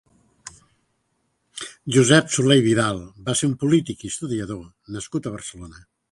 Josep 1.97 2.31
Soler 2.35 2.57
i 2.61 2.65
Vidal 2.67 3.01
va 3.27 3.35
ser 3.41 3.49
un 3.49 3.53
polític 3.65 4.01
i 4.01 4.09
historiador 4.13 4.63
nascut 4.97 5.29
a 5.29 5.35
Barcelona. 5.37 5.83